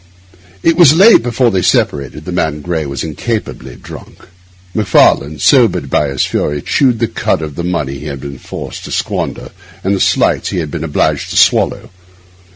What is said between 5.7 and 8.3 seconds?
by his fury, chewed the cud of the money he had